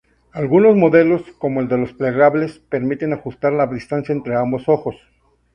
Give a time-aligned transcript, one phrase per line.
[0.31, 4.95] Algunos modelos, como el de los plegables, permiten ajustar la distancia entre ambos ojos.